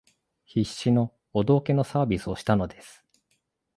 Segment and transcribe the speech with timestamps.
[0.45, 3.05] 必死のお道化のサービスをしたのです